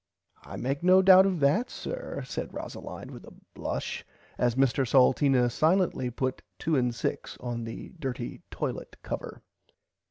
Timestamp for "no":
0.81-1.03